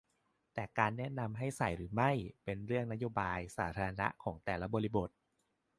[0.53, 2.11] แต่การแนะนำให้ใส่หรือไม่
[2.43, 5.09] เป็นเรื่องนโยบายสาธารณะของแต่ละบริบท